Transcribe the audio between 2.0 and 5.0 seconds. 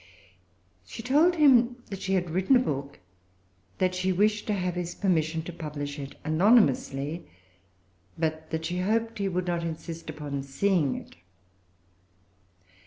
she had written a book, that she wished to have his